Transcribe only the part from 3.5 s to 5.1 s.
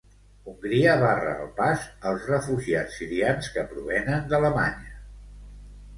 que provenen d'Alemanya.